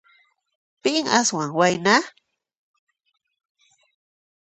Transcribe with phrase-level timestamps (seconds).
[0.83, 1.95] Pin aswan wayna?